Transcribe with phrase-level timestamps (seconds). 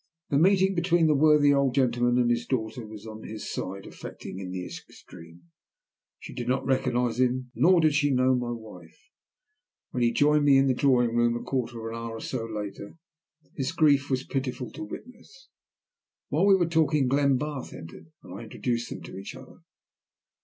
[0.31, 4.39] The meeting between the worthy old gentleman and his daughter was on his side affecting
[4.39, 5.51] in the extreme.
[6.19, 8.97] She did not recognize him, nor did she know my wife.
[9.91, 12.43] When he joined me in the drawing room a quarter of an hour or so
[12.47, 12.97] later
[13.53, 15.49] his grief was pitiful to witness.
[16.29, 19.59] While we were talking Glenbarth entered, and I introduced them to each other.